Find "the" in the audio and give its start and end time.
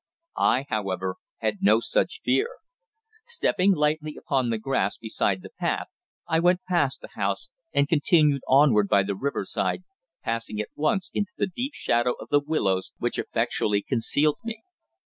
4.49-4.57, 5.43-5.51, 7.01-7.09, 9.03-9.13, 11.37-11.51, 12.29-12.41